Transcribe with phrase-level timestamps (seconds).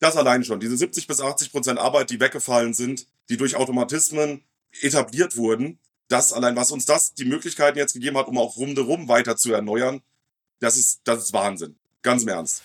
[0.00, 4.44] Das allein schon, diese 70 bis 80 Prozent Arbeit, die weggefallen sind, die durch Automatismen
[4.80, 5.78] etabliert wurden,
[6.08, 9.52] das allein, was uns das die Möglichkeiten jetzt gegeben hat, um auch rundherum weiter zu
[9.52, 10.00] erneuern,
[10.60, 11.76] das ist, das ist Wahnsinn.
[12.02, 12.62] Ganz im Ernst.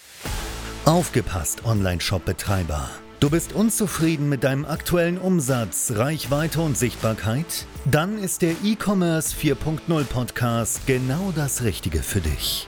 [0.85, 2.89] Aufgepasst, Online-Shop-Betreiber.
[3.19, 7.65] Du bist unzufrieden mit deinem aktuellen Umsatz, Reichweite und Sichtbarkeit?
[7.85, 12.67] Dann ist der E-Commerce 4.0 Podcast genau das Richtige für dich.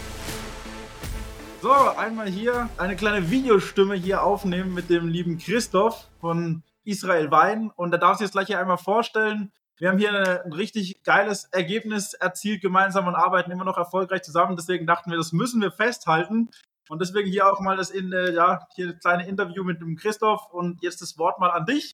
[1.61, 7.69] So, einmal hier eine kleine Videostimme hier aufnehmen mit dem lieben Christoph von Israel Wein.
[7.75, 9.51] Und da darf ich jetzt gleich hier einmal vorstellen.
[9.77, 14.55] Wir haben hier ein richtig geiles Ergebnis erzielt gemeinsam und arbeiten immer noch erfolgreich zusammen.
[14.55, 16.49] Deswegen dachten wir, das müssen wir festhalten.
[16.89, 19.97] Und deswegen hier auch mal das in, äh, ja, hier ein kleine Interview mit dem
[19.97, 21.91] Christoph und jetzt das Wort mal an dich.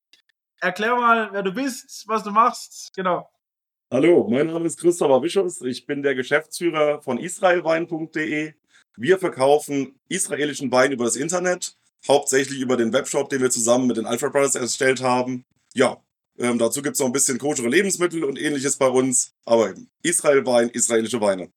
[0.61, 2.95] Erklär mal, wer du bist, was du machst.
[2.95, 3.29] Genau.
[3.91, 5.59] Hallo, mein Name ist Christopher Bischofs.
[5.59, 8.53] Ich bin der Geschäftsführer von israelwein.de.
[8.97, 13.97] Wir verkaufen israelischen Wein über das Internet, hauptsächlich über den Webshop, den wir zusammen mit
[13.97, 15.45] den Alpha Brothers erstellt haben.
[15.75, 16.01] Ja,
[16.39, 19.87] ähm, dazu gibt es noch ein bisschen koschere Lebensmittel und ähnliches bei uns, aber eben
[20.01, 21.51] Israel-Wein, israelische Weine.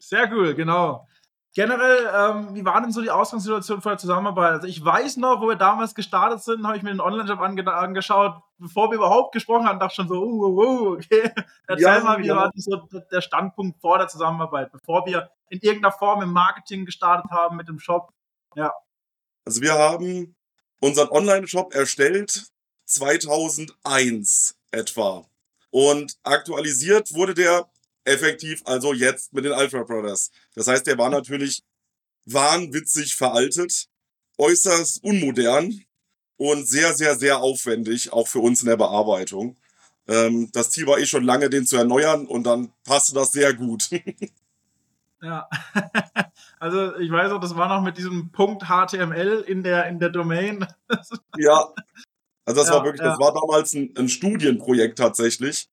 [0.00, 1.08] Sehr cool, genau.
[1.56, 4.52] Generell, ähm, wie war denn so die Ausgangssituation vor der Zusammenarbeit?
[4.52, 7.72] Also ich weiß noch, wo wir damals gestartet sind, habe ich mir den Online-Shop ange
[7.72, 11.30] angeschaut, bevor wir überhaupt gesprochen haben, dachte schon so, uh, uh, uh okay.
[11.66, 12.36] Erzähl ja, mal, wie ja.
[12.36, 17.30] war so der Standpunkt vor der Zusammenarbeit, bevor wir in irgendeiner Form im Marketing gestartet
[17.30, 18.12] haben mit dem Shop?
[18.54, 18.74] Ja.
[19.46, 20.36] Also wir haben
[20.82, 22.50] unseren Online-Shop erstellt
[22.84, 25.24] 2001 etwa.
[25.70, 27.66] Und aktualisiert wurde der
[28.06, 30.30] effektiv also jetzt mit den Alpha Brothers.
[30.54, 31.62] Das heißt, der war natürlich
[32.24, 33.88] wahnwitzig veraltet,
[34.38, 35.80] äußerst unmodern
[36.36, 39.56] und sehr, sehr, sehr aufwendig, auch für uns in der Bearbeitung.
[40.08, 43.54] Ähm, das Ziel war eh schon lange, den zu erneuern und dann passte das sehr
[43.54, 43.88] gut.
[45.22, 45.48] ja,
[46.60, 50.10] also ich weiß auch, das war noch mit diesem Punkt HTML in der, in der
[50.10, 50.66] Domain.
[51.38, 51.72] ja,
[52.44, 53.10] also das ja, war wirklich, ja.
[53.10, 55.68] das war damals ein, ein Studienprojekt tatsächlich.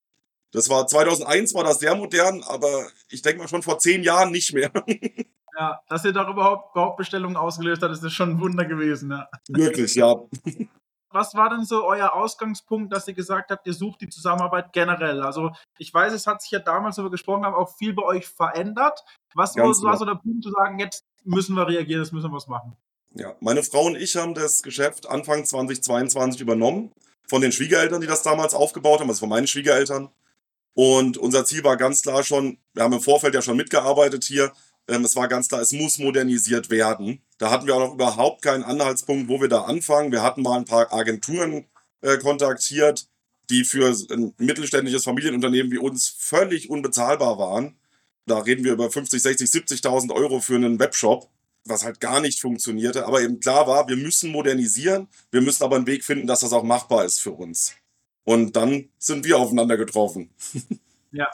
[0.54, 4.32] Das war 2001 war das sehr modern, aber ich denke mal schon vor zehn Jahren
[4.32, 4.72] nicht mehr.
[5.56, 9.12] Ja, dass ihr da überhaupt, überhaupt Bestellungen ausgelöst habt, ist das schon ein Wunder gewesen.
[9.12, 9.30] Ja.
[9.50, 10.16] Wirklich, ja.
[11.12, 15.22] Was war denn so euer Ausgangspunkt, dass ihr gesagt habt, ihr sucht die Zusammenarbeit generell?
[15.22, 18.02] Also ich weiß, es hat sich ja damals, wo wir gesprochen haben, auch viel bei
[18.02, 19.00] euch verändert.
[19.36, 20.06] Was war so genau.
[20.06, 22.76] der Punkt zu sagen, jetzt müssen wir reagieren, jetzt müssen wir was machen?
[23.14, 26.92] Ja, meine Frau und ich haben das Geschäft Anfang 2022 übernommen
[27.28, 30.10] von den Schwiegereltern, die das damals aufgebaut haben, also von meinen Schwiegereltern.
[30.74, 34.52] Und unser Ziel war ganz klar schon, wir haben im Vorfeld ja schon mitgearbeitet hier,
[34.88, 37.22] ähm, es war ganz klar, es muss modernisiert werden.
[37.38, 40.12] Da hatten wir auch noch überhaupt keinen Anhaltspunkt, wo wir da anfangen.
[40.12, 41.66] Wir hatten mal ein paar Agenturen
[42.02, 43.08] äh, kontaktiert,
[43.50, 47.78] die für ein mittelständisches Familienunternehmen wie uns völlig unbezahlbar waren.
[48.26, 51.30] Da reden wir über 50, 60, 70.000 Euro für einen Webshop,
[51.66, 53.06] was halt gar nicht funktionierte.
[53.06, 55.08] Aber eben klar war, wir müssen modernisieren.
[55.32, 57.74] Wir müssen aber einen Weg finden, dass das auch machbar ist für uns.
[58.24, 60.34] Und dann sind wir aufeinander getroffen.
[61.16, 61.30] Ja,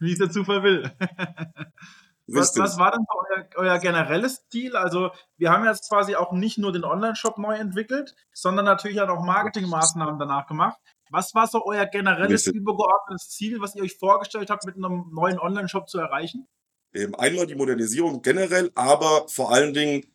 [0.00, 0.90] wie es der Zufall will.
[2.26, 4.76] Was, was, war denn euer, euer, generelles Ziel?
[4.76, 9.08] Also, wir haben jetzt quasi auch nicht nur den Online-Shop neu entwickelt, sondern natürlich auch
[9.08, 10.78] noch Marketingmaßnahmen danach gemacht.
[11.10, 12.62] Was war so euer generelles Richtig.
[12.62, 16.48] übergeordnetes Ziel, was ihr euch vorgestellt habt, mit einem neuen Online-Shop zu erreichen?
[16.94, 20.06] Eben einmal die Modernisierung generell, aber vor allen Dingen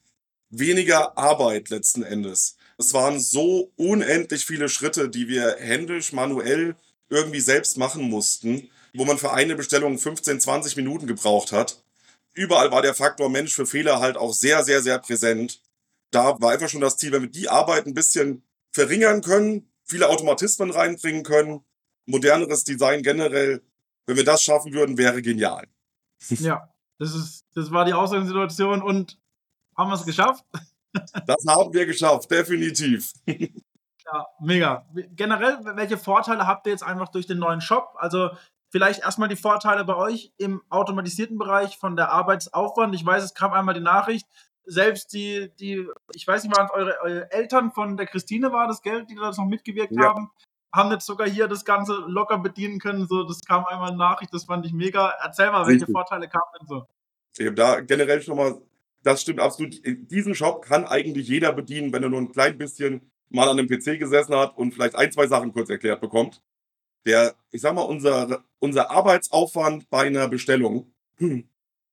[0.50, 2.57] weniger Arbeit letzten Endes.
[2.78, 6.76] Es waren so unendlich viele Schritte, die wir händisch, manuell
[7.10, 11.82] irgendwie selbst machen mussten, wo man für eine Bestellung 15, 20 Minuten gebraucht hat.
[12.34, 15.62] Überall war der Faktor Mensch für Fehler halt auch sehr, sehr, sehr präsent.
[16.12, 20.10] Da war einfach schon das Ziel, wenn wir die Arbeit ein bisschen verringern können, viele
[20.10, 21.62] Automatismen reinbringen können,
[22.06, 23.62] moderneres Design generell,
[24.06, 25.68] wenn wir das schaffen würden, wäre genial.
[26.30, 29.20] Ja, das ist, das war die Ausgangssituation und
[29.76, 30.44] haben wir es geschafft?
[31.26, 33.14] Das haben wir geschafft, definitiv.
[33.26, 34.86] Ja, mega.
[35.16, 37.94] Generell, welche Vorteile habt ihr jetzt einfach durch den neuen Shop?
[37.98, 38.30] Also
[38.70, 42.96] vielleicht erstmal die Vorteile bei euch im automatisierten Bereich von der Arbeitsaufwand.
[42.96, 44.26] Ich weiß, es kam einmal die Nachricht,
[44.68, 48.68] selbst die, die, ich weiß nicht, waren es eure, eure Eltern von der Christine war
[48.68, 50.10] das Geld, die da noch mitgewirkt ja.
[50.10, 50.30] haben,
[50.74, 53.08] haben jetzt sogar hier das Ganze locker bedienen können.
[53.08, 55.14] So, das kam einmal eine Nachricht, das fand ich mega.
[55.24, 55.94] Erzähl mal, welche Richtig.
[55.94, 56.86] Vorteile kamen denn so?
[57.38, 58.62] Ich habe da generell schon mal
[59.08, 59.82] das stimmt absolut.
[59.86, 63.70] Diesen Shop kann eigentlich jeder bedienen, wenn er nur ein klein bisschen mal an einem
[63.70, 66.42] PC gesessen hat und vielleicht ein, zwei Sachen kurz erklärt bekommt.
[67.06, 70.94] Der, ich sag mal, unser, unser Arbeitsaufwand bei einer Bestellung,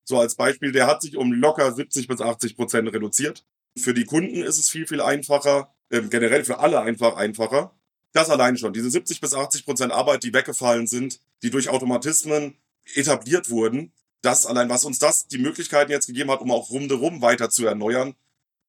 [0.04, 3.46] so als Beispiel, der hat sich um locker 70 bis 80 Prozent reduziert.
[3.78, 7.76] Für die Kunden ist es viel, viel einfacher, äh, generell für alle einfach einfacher.
[8.12, 12.56] Das allein schon, diese 70 bis 80 Prozent Arbeit, die weggefallen sind, die durch Automatismen
[12.94, 13.92] etabliert wurden,
[14.24, 17.66] das allein, was uns das die Möglichkeiten jetzt gegeben hat, um auch rumderum weiter zu
[17.66, 18.14] erneuern,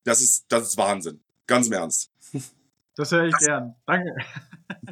[0.04, 1.24] das ist, das ist Wahnsinn.
[1.48, 2.12] Ganz im Ernst.
[2.96, 3.76] Das höre ich gern.
[3.86, 4.16] Danke.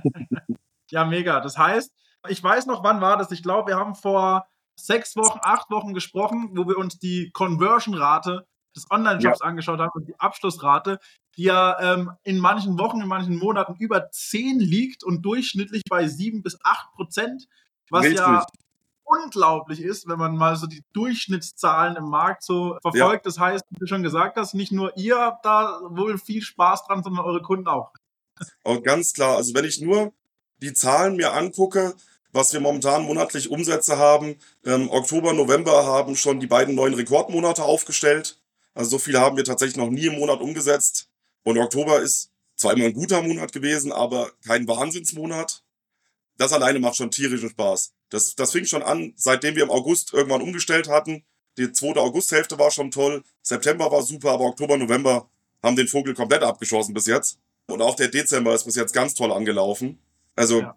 [0.89, 1.39] ja, mega.
[1.39, 1.91] Das heißt,
[2.27, 3.31] ich weiß noch, wann war das?
[3.31, 8.45] Ich glaube, wir haben vor sechs Wochen, acht Wochen gesprochen, wo wir uns die Conversion-Rate
[8.75, 9.45] des Online-Jobs ja.
[9.45, 10.99] angeschaut haben und die Abschlussrate,
[11.37, 16.07] die ja ähm, in manchen Wochen, in manchen Monaten über 10 liegt und durchschnittlich bei
[16.07, 17.47] 7 bis 8 Prozent,
[17.89, 18.19] was Richtig.
[18.19, 18.45] ja
[19.21, 23.25] unglaublich ist, wenn man mal so die Durchschnittszahlen im Markt so verfolgt.
[23.25, 23.29] Ja.
[23.29, 26.85] Das heißt, wie du schon gesagt hast, nicht nur ihr habt da wohl viel Spaß
[26.85, 27.91] dran, sondern eure Kunden auch.
[28.63, 30.13] Und ganz klar, also wenn ich nur
[30.61, 31.95] die Zahlen mir angucke,
[32.31, 37.63] was wir momentan monatlich Umsätze haben, ähm, Oktober, November haben schon die beiden neuen Rekordmonate
[37.63, 38.41] aufgestellt.
[38.73, 41.09] Also so viel haben wir tatsächlich noch nie im Monat umgesetzt.
[41.43, 45.63] Und Oktober ist zwar immer ein guter Monat gewesen, aber kein Wahnsinnsmonat.
[46.37, 47.93] Das alleine macht schon tierischen Spaß.
[48.13, 51.23] Das, das fing schon an, seitdem wir im August irgendwann umgestellt hatten.
[51.57, 53.23] Die zweite Augusthälfte war schon toll.
[53.41, 55.27] September war super, aber Oktober, November
[55.63, 57.39] haben den Vogel komplett abgeschossen bis jetzt.
[57.65, 59.99] Und auch der Dezember ist bis jetzt ganz toll angelaufen.
[60.35, 60.75] Also, ja.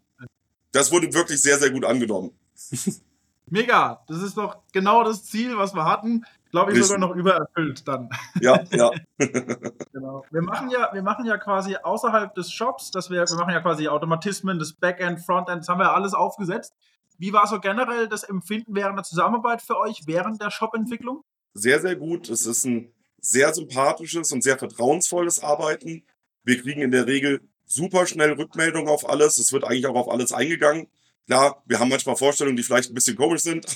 [0.73, 2.31] das wurde wirklich sehr, sehr gut angenommen.
[3.51, 4.03] Mega.
[4.09, 6.25] Das ist doch genau das Ziel, was wir hatten.
[6.53, 8.09] Glaube ich, sogar noch übererfüllt dann.
[8.41, 8.91] Ja, ja.
[9.19, 10.25] genau.
[10.31, 13.61] Wir machen ja, wir machen ja quasi außerhalb des Shops, dass wir, wir machen ja
[13.61, 16.75] quasi Automatismen, das Backend, Frontend, das haben wir alles aufgesetzt.
[17.19, 21.23] Wie war so generell das Empfinden während der Zusammenarbeit für euch während der Shop-Entwicklung?
[21.55, 22.29] Sehr, sehr gut.
[22.29, 26.05] Es ist ein sehr sympathisches und sehr vertrauensvolles Arbeiten.
[26.45, 29.39] Wir kriegen in der Regel super schnell Rückmeldungen auf alles.
[29.39, 30.89] Es wird eigentlich auch auf alles eingegangen.
[31.27, 33.67] Klar, wir haben manchmal Vorstellungen, die vielleicht ein bisschen komisch sind,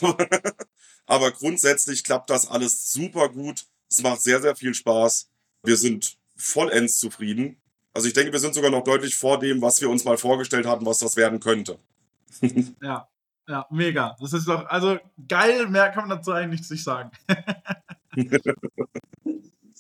[1.07, 3.67] aber grundsätzlich klappt das alles super gut.
[3.91, 5.29] Es macht sehr, sehr viel Spaß.
[5.65, 7.61] Wir sind vollends zufrieden.
[7.93, 10.65] Also ich denke, wir sind sogar noch deutlich vor dem, was wir uns mal vorgestellt
[10.65, 11.81] hatten, was das werden könnte.
[12.83, 13.09] ja,
[13.51, 14.17] ja, mega.
[14.21, 14.99] Das ist doch, also
[15.29, 17.11] geil, mehr kann man dazu eigentlich nicht sagen.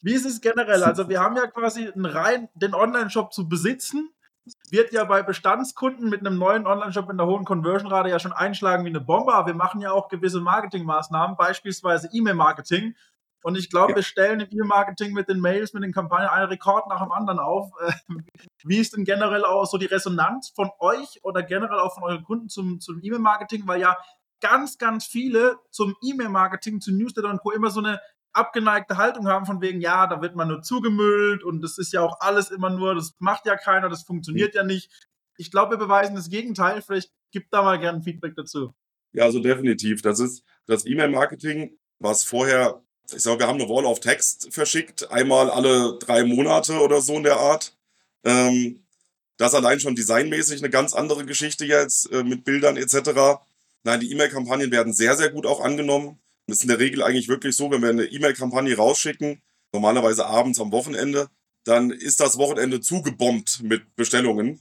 [0.02, 0.82] Wie ist es generell?
[0.82, 4.10] Also wir haben ja quasi einen rein, den Online-Shop zu besitzen
[4.70, 8.84] wird ja bei Bestandskunden mit einem neuen Online-Shop in der hohen Conversion-Rate ja schon einschlagen
[8.84, 9.34] wie eine Bombe.
[9.34, 12.96] Aber wir machen ja auch gewisse Marketingmaßnahmen, beispielsweise E-Mail-Marketing.
[13.42, 13.96] Und ich glaube, ja.
[13.96, 17.38] wir stellen im E-Mail-Marketing mit den Mails, mit den Kampagnen einen Rekord nach dem anderen
[17.38, 17.70] auf.
[18.64, 22.24] Wie ist denn generell auch so die Resonanz von euch oder generell auch von euren
[22.24, 23.66] Kunden zum, zum E-Mail-Marketing?
[23.66, 23.96] Weil ja
[24.40, 27.50] ganz, ganz viele zum E-Mail-Marketing, zu Newsletter und Co.
[27.50, 28.00] immer so eine
[28.32, 32.00] abgeneigte Haltung haben von wegen, ja, da wird man nur zugemüllt und das ist ja
[32.02, 34.90] auch alles immer nur, das macht ja keiner, das funktioniert ja nicht.
[35.36, 36.82] Ich glaube, wir beweisen das Gegenteil.
[36.82, 38.74] Vielleicht gibt da mal gerne Feedback dazu.
[39.12, 40.02] Ja, also definitiv.
[40.02, 42.82] Das ist das E-Mail-Marketing, was vorher,
[43.14, 47.16] ich sage, wir haben eine Wall of Text verschickt, einmal alle drei Monate oder so
[47.16, 47.76] in der Art.
[48.24, 48.80] Ähm,
[49.36, 53.40] das allein schon designmäßig eine ganz andere Geschichte jetzt äh, mit Bildern etc.
[53.84, 56.18] Nein, die E-Mail-Kampagnen werden sehr, sehr gut auch angenommen.
[56.46, 59.40] Das ist in der Regel eigentlich wirklich so, wenn wir eine E-Mail-Kampagne rausschicken,
[59.72, 61.28] normalerweise abends am Wochenende,
[61.64, 64.60] dann ist das Wochenende zugebombt mit Bestellungen.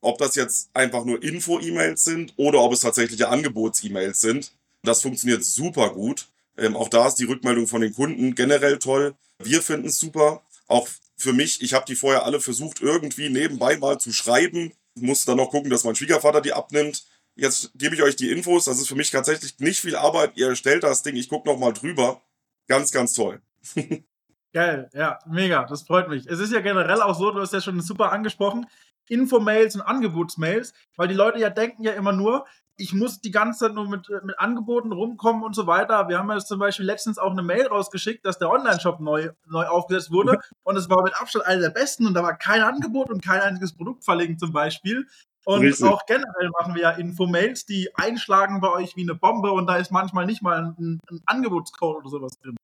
[0.00, 4.52] Ob das jetzt einfach nur Info-E-Mails sind oder ob es tatsächliche Angebots-E-Mails sind.
[4.82, 6.28] Das funktioniert super gut.
[6.60, 9.14] Ähm, auch da ist die Rückmeldung von den Kunden generell toll.
[9.38, 10.42] Wir finden es super.
[10.68, 10.86] Auch
[11.16, 14.72] für mich, ich habe die vorher alle versucht, irgendwie nebenbei mal zu schreiben.
[14.94, 17.04] Musste dann noch gucken, dass mein Schwiegervater die abnimmt.
[17.34, 18.66] Jetzt gebe ich euch die Infos.
[18.66, 20.32] Das ist für mich tatsächlich nicht viel Arbeit.
[20.36, 22.20] Ihr stellt das Ding, ich gucke nochmal drüber.
[22.68, 23.40] Ganz, ganz toll.
[24.52, 26.26] Geil, ja, mega, das freut mich.
[26.26, 28.66] Es ist ja generell auch so, du hast ja schon super angesprochen,
[29.08, 32.46] Infomails und Angebotsmails, weil die Leute ja denken ja immer nur,
[32.80, 36.08] ich muss die ganze Zeit nur mit, mit Angeboten rumkommen und so weiter.
[36.08, 39.66] Wir haben ja zum Beispiel letztens auch eine Mail rausgeschickt, dass der Online-Shop neu, neu
[39.66, 43.10] aufgesetzt wurde und es war mit Abstand einer der besten und da war kein Angebot
[43.10, 45.06] und kein einziges Produkt verlinkt zum Beispiel.
[45.44, 45.86] Und Richtig.
[45.86, 49.76] auch generell machen wir ja Infomails, die einschlagen bei euch wie eine Bombe und da
[49.76, 52.56] ist manchmal nicht mal ein, ein Angebotscode oder sowas drin.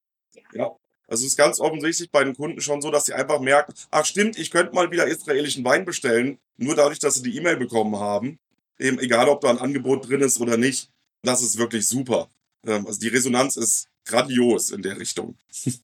[0.52, 0.70] Ja.
[1.08, 4.04] Also es ist ganz offensichtlich bei den Kunden schon so, dass sie einfach merken, ach
[4.04, 7.96] stimmt, ich könnte mal wieder israelischen Wein bestellen, nur dadurch, dass sie die E-Mail bekommen
[7.96, 8.38] haben.
[8.78, 10.90] Eben egal, ob da ein Angebot drin ist oder nicht.
[11.22, 12.28] Das ist wirklich super.
[12.64, 15.36] Ähm, also die Resonanz ist grandios in der Richtung.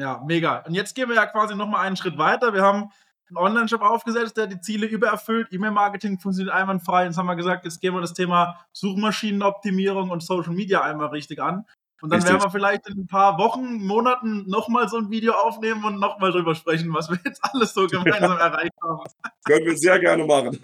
[0.00, 0.58] Ja, mega.
[0.58, 2.54] Und jetzt gehen wir ja quasi nochmal einen Schritt weiter.
[2.54, 2.92] Wir haben
[3.28, 5.52] einen Online-Shop aufgesetzt, der die Ziele übererfüllt.
[5.52, 7.06] E-Mail-Marketing funktioniert einwandfrei.
[7.06, 11.42] Jetzt haben wir gesagt, jetzt gehen wir das Thema Suchmaschinenoptimierung und Social Media einmal richtig
[11.42, 11.64] an.
[12.00, 12.34] Und dann Richtig.
[12.34, 16.30] werden wir vielleicht in ein paar Wochen, Monaten nochmal so ein Video aufnehmen und nochmal
[16.30, 19.00] drüber sprechen, was wir jetzt alles so gemeinsam erreicht haben.
[19.44, 20.58] Können wir sehr gerne machen.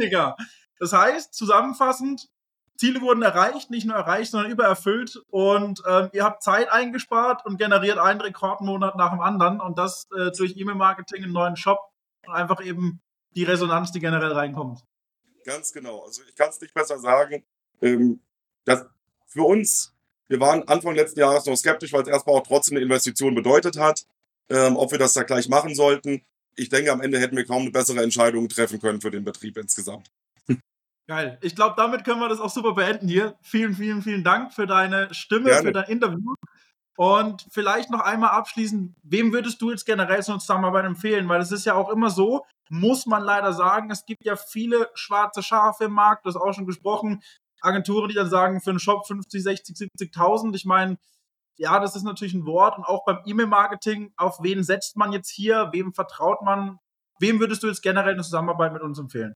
[0.00, 0.36] Digga.
[0.78, 2.28] Das heißt, zusammenfassend,
[2.76, 7.58] Ziele wurden erreicht, nicht nur erreicht, sondern übererfüllt und ähm, ihr habt Zeit eingespart und
[7.58, 11.78] generiert einen Rekordmonat nach dem anderen und das äh, durch E-Mail-Marketing, einen neuen Shop
[12.26, 13.02] und einfach eben
[13.34, 14.80] die Resonanz, die generell reinkommt.
[15.44, 16.04] Ganz genau.
[16.04, 17.44] Also ich kann es nicht besser sagen.
[17.82, 18.20] Ähm,
[18.64, 18.86] das
[19.26, 19.94] für uns,
[20.28, 23.78] wir waren Anfang letzten Jahres noch skeptisch, weil es erstmal auch trotzdem eine Investition bedeutet
[23.78, 24.06] hat,
[24.48, 26.24] ähm, ob wir das da gleich machen sollten.
[26.56, 29.56] Ich denke, am Ende hätten wir kaum eine bessere Entscheidung treffen können für den Betrieb
[29.56, 30.10] insgesamt.
[31.06, 31.38] Geil.
[31.40, 33.36] Ich glaube, damit können wir das auch super beenden hier.
[33.42, 35.66] Vielen, vielen, vielen Dank für deine Stimme, Gerne.
[35.66, 36.34] für dein Interview.
[36.96, 41.28] Und vielleicht noch einmal abschließend, wem würdest du jetzt generell so eine Zusammenarbeit empfehlen?
[41.28, 44.88] Weil es ist ja auch immer so, muss man leider sagen, es gibt ja viele
[44.94, 47.22] schwarze Schafe im Markt, das auch schon gesprochen.
[47.60, 50.54] Agenturen, die dann sagen, für einen Shop 50, 60, 70.000.
[50.54, 50.96] Ich meine,
[51.60, 52.78] ja, das ist natürlich ein Wort.
[52.78, 55.68] Und auch beim E-Mail-Marketing, auf wen setzt man jetzt hier?
[55.72, 56.78] Wem vertraut man?
[57.18, 59.34] Wem würdest du jetzt generell eine Zusammenarbeit mit uns empfehlen?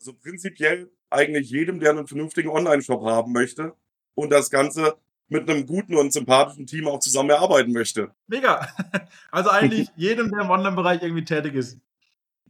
[0.00, 3.74] Also prinzipiell eigentlich jedem, der einen vernünftigen Online-Shop haben möchte
[4.14, 4.96] und das Ganze
[5.28, 8.12] mit einem guten und sympathischen Team auch zusammen erarbeiten möchte.
[8.26, 8.66] Mega.
[9.30, 11.78] Also eigentlich jedem, der im Online-Bereich irgendwie tätig ist.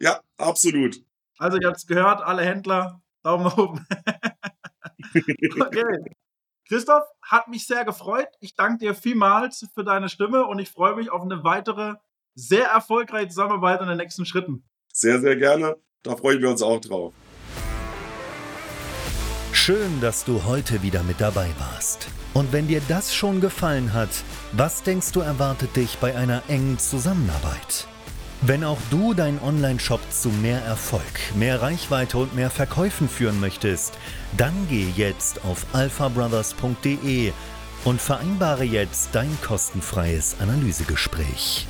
[0.01, 1.03] Ja, absolut.
[1.39, 3.85] Also ihr habt es gehört, alle Händler, Daumen oben.
[5.61, 6.15] okay.
[6.69, 8.29] Christoph, hat mich sehr gefreut.
[8.41, 11.95] Ich danke dir vielmals für deine Stimme und ich freue mich auf eine weitere
[12.35, 14.65] sehr erfolgreiche Zusammenarbeit in den nächsten Schritten.
[14.93, 15.77] Sehr, sehr gerne.
[16.03, 17.15] Da freuen wir uns auch drauf.
[19.53, 22.09] Schön, dass du heute wieder mit dabei warst.
[22.35, 24.11] Und wenn dir das schon gefallen hat,
[24.53, 27.89] was denkst du erwartet dich bei einer engen Zusammenarbeit?
[28.47, 31.03] Wenn auch du deinen Online-Shop zu mehr Erfolg,
[31.35, 33.95] mehr Reichweite und mehr Verkäufen führen möchtest,
[34.37, 37.33] dann geh jetzt auf alphabrothers.de
[37.85, 41.67] und vereinbare jetzt dein kostenfreies Analysegespräch.